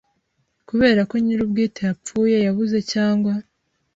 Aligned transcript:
kubera 0.67 1.01
ko 1.09 1.15
nyir 1.23 1.39
ubwite 1.45 1.81
yapfuye 1.89 2.37
yabuze 2.45 2.77
cyangwa 2.91 3.33